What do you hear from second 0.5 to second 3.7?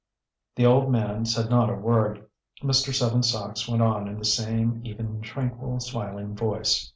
"The old man said not a word," Mr. Seven Sachs